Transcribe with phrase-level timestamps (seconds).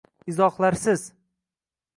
[0.31, 1.05] Izohlarsiz